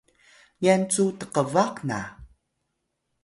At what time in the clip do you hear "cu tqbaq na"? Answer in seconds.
0.91-1.99